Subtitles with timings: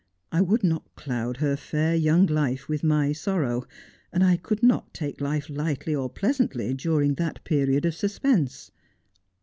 [0.31, 3.65] I would not cloud her fair young life with my sorrow,
[4.11, 8.71] and I could not take life lightly or pleasantly during that period of suspense.